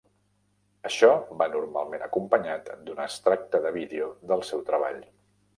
Això 0.89 1.09
va 1.41 1.47
normalment 1.57 2.05
acompanyat 2.07 2.73
d'un 2.87 3.05
extracte 3.07 3.63
de 3.67 3.77
vídeo 3.79 4.11
del 4.33 4.47
seu 4.53 4.69
treball. 4.73 5.03